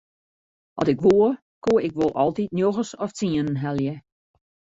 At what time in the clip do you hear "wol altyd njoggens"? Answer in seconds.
1.99-2.91